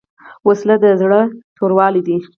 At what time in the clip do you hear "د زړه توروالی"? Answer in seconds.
0.83-2.01